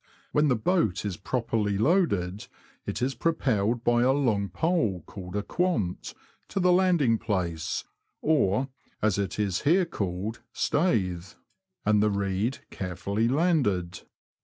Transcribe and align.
When 0.31 0.47
the 0.47 0.55
boat 0.55 1.05
is 1.05 1.15
properly 1.15 1.77
loaded, 1.77 2.47
it 2.87 2.95
236 2.95 2.95
THE 2.95 2.95
LAND 2.95 2.95
OF 2.95 2.95
THE 2.95 2.95
BROADS. 2.97 3.01
Is 3.03 3.19
propelled 3.19 3.83
by 3.83 4.01
a 4.01 4.11
long 4.11 4.49
pole, 4.49 5.03
called 5.05 5.35
a'' 5.35 5.43
quant," 5.43 6.15
to 6.47 6.59
the 6.59 6.71
landing 6.71 7.19
place— 7.19 7.83
or, 8.19 8.69
as 9.03 9.19
it 9.19 9.37
is 9.37 9.61
here 9.61 9.85
called,'' 9.85 10.41
staithe 10.65 11.35
"—and 11.85 12.01
the 12.01 12.09
reed 12.09 12.61
carefully 12.71 13.27
landed. 13.27 13.99